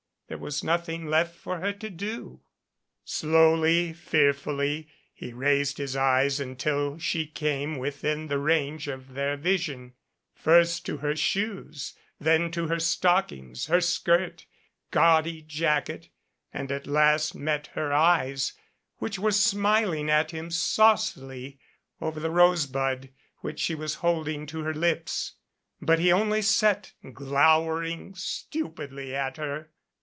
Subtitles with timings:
[0.27, 2.39] There was nothing left for her to do.
[3.03, 9.91] Slowly, fearfully, he raised his eyes until she came within the range of their vision,
[10.33, 14.45] first to her shoes, then to her stockings, her skirt,
[14.89, 16.07] gaudy jacket
[16.53, 18.53] and at last met her eyes,
[18.99, 21.59] which were smiling at him saucily
[21.99, 23.09] over the rose bud
[23.39, 25.33] which she was holding to her lips.
[25.81, 29.71] But he only sat glowering stupidly at her.